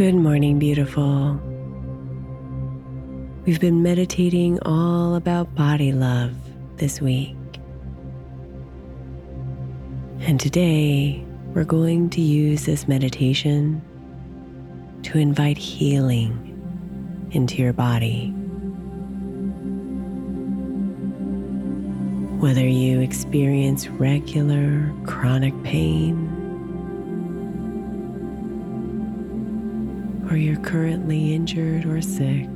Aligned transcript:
Good 0.00 0.14
morning, 0.14 0.58
beautiful. 0.58 1.38
We've 3.44 3.60
been 3.60 3.82
meditating 3.82 4.58
all 4.62 5.14
about 5.14 5.54
body 5.54 5.92
love 5.92 6.32
this 6.78 7.02
week. 7.02 7.36
And 10.20 10.40
today, 10.40 11.22
we're 11.52 11.64
going 11.64 12.08
to 12.16 12.22
use 12.22 12.64
this 12.64 12.88
meditation 12.88 13.82
to 15.02 15.18
invite 15.18 15.58
healing 15.58 16.32
into 17.32 17.56
your 17.56 17.74
body. 17.74 18.30
Whether 22.38 22.66
you 22.66 23.00
experience 23.00 23.86
regular 23.88 24.90
chronic 25.04 25.62
pain 25.62 26.39
or 30.30 30.36
you're 30.36 30.60
currently 30.60 31.34
injured 31.34 31.84
or 31.86 32.00
sick, 32.00 32.46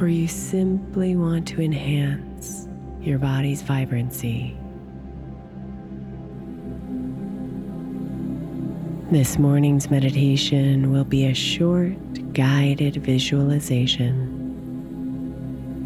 or 0.00 0.08
you 0.08 0.26
simply 0.26 1.14
want 1.14 1.46
to 1.46 1.62
enhance 1.62 2.66
your 3.00 3.18
body's 3.18 3.62
vibrancy. 3.62 4.56
This 9.12 9.38
morning's 9.38 9.88
meditation 9.88 10.90
will 10.90 11.04
be 11.04 11.26
a 11.26 11.34
short 11.34 11.94
guided 12.32 12.96
visualization 12.96 14.32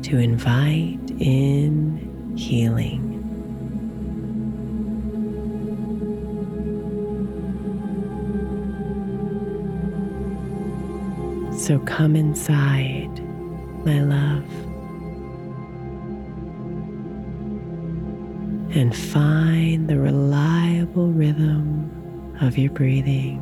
to 0.04 0.16
invite 0.16 0.98
in 1.20 2.34
healing. 2.34 3.09
So 11.70 11.78
come 11.78 12.16
inside, 12.16 13.20
my 13.86 14.00
love, 14.00 14.44
and 18.74 18.96
find 18.96 19.88
the 19.88 19.96
reliable 19.96 21.12
rhythm 21.12 22.36
of 22.40 22.58
your 22.58 22.72
breathing. 22.72 23.38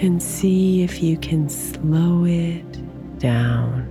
And 0.00 0.22
see 0.22 0.84
if 0.84 1.02
you 1.02 1.16
can 1.18 1.48
slow 1.48 2.26
it 2.26 3.18
down. 3.18 3.87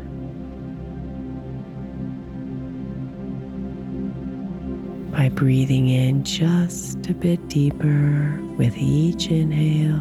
By 5.18 5.30
breathing 5.30 5.90
in 5.90 6.24
just 6.24 7.08
a 7.10 7.14
bit 7.16 7.48
deeper 7.48 8.40
with 8.56 8.78
each 8.78 9.32
inhale 9.32 9.96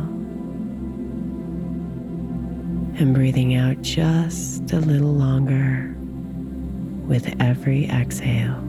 and 3.01 3.15
breathing 3.15 3.55
out 3.55 3.81
just 3.81 4.71
a 4.75 4.79
little 4.79 5.15
longer 5.15 5.97
with 7.07 7.35
every 7.41 7.87
exhale. 7.87 8.61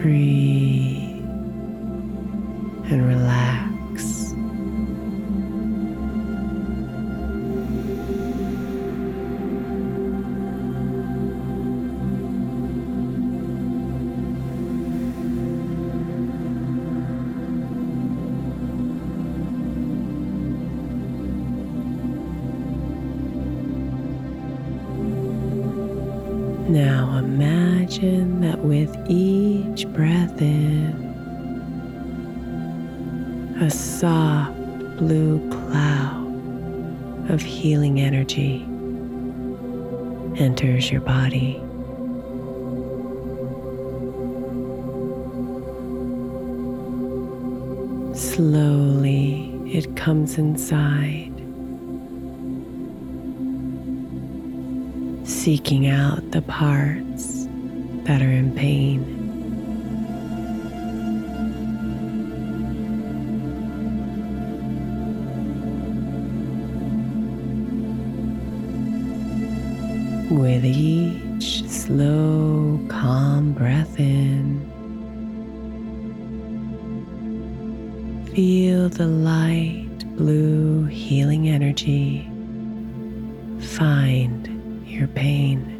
Breathe 0.00 1.24
and 2.92 3.08
relax. 3.08 3.43
Now 26.74 27.18
imagine 27.18 28.40
that 28.40 28.58
with 28.58 28.92
each 29.08 29.86
breath 29.92 30.42
in, 30.42 30.92
a 33.60 33.70
soft 33.70 34.58
blue 34.96 35.38
cloud 35.50 37.30
of 37.30 37.40
healing 37.40 38.00
energy 38.00 38.64
enters 40.36 40.90
your 40.90 41.00
body. 41.00 41.62
Slowly, 48.18 49.52
it 49.64 49.94
comes 49.94 50.38
inside 50.38 51.33
seeking 55.44 55.86
out 55.86 56.30
the 56.30 56.40
parts 56.40 57.46
that 58.04 58.22
are 58.22 58.30
in 58.30 58.50
pain. 58.54 59.04
With 70.30 70.64
each 70.64 71.68
slow, 71.68 72.80
calm 72.88 73.52
breath 73.52 74.00
in, 74.00 74.64
feel 78.34 78.88
the 78.88 79.06
light 79.06 79.90
blue 80.16 80.86
healing 80.86 81.50
energy 81.50 82.30
find 83.60 84.53
your 84.94 85.08
pain. 85.08 85.70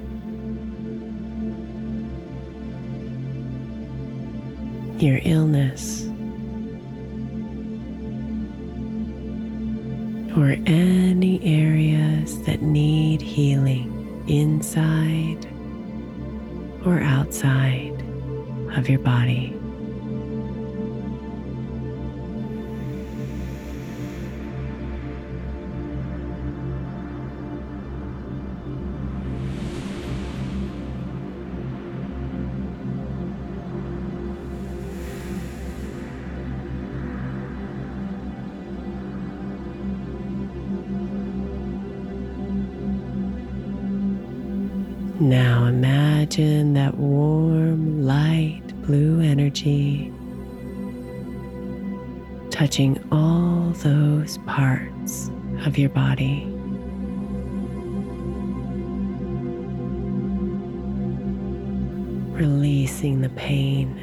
Your 4.99 5.21
illness, 5.25 6.05
or 10.37 10.57
any 10.67 11.41
areas 11.45 12.43
that 12.45 12.63
need 12.63 13.21
healing 13.21 14.25
inside 14.29 15.47
or 16.87 17.01
outside 17.01 17.93
of 18.77 18.89
your 18.89 19.01
body. 19.01 19.53
Now 45.21 45.67
imagine 45.67 46.75
that 46.75 46.97
warm, 46.97 48.05
light 48.05 48.63
blue 48.83 49.21
energy 49.21 50.13
touching 52.51 53.03
all 53.13 53.71
those 53.79 54.39
parts 54.39 55.31
of 55.67 55.79
your 55.79 55.91
body. 55.91 56.45
Releasing 62.33 63.23
the 63.23 63.29
pain. 63.31 64.01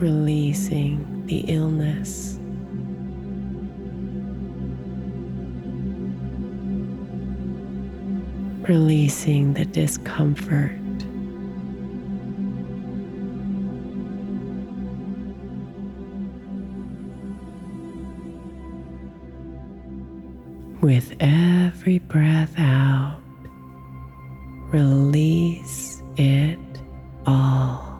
Releasing 0.00 1.26
the 1.26 1.40
illness. 1.48 2.35
Releasing 8.68 9.54
the 9.54 9.64
discomfort. 9.64 10.72
With 20.82 21.14
every 21.20 21.98
breath 22.00 22.54
out, 22.58 23.20
release 24.72 26.02
it 26.16 26.58
all. 27.26 27.95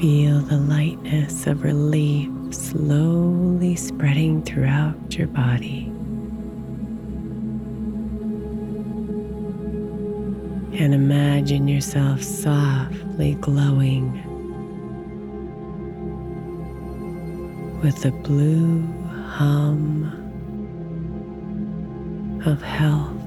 Feel 0.00 0.40
the 0.40 0.56
lightness 0.56 1.46
of 1.46 1.62
relief 1.62 2.30
slowly 2.54 3.76
spreading 3.76 4.42
throughout 4.42 5.14
your 5.14 5.26
body. 5.26 5.88
And 10.72 10.94
imagine 10.94 11.68
yourself 11.68 12.22
softly 12.22 13.34
glowing 13.42 14.14
with 17.82 18.00
the 18.00 18.12
blue 18.12 18.80
hum 19.12 20.06
of 22.46 22.62
health. 22.62 23.19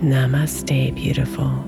Namaste, 0.00 0.94
beautiful. 0.94 1.67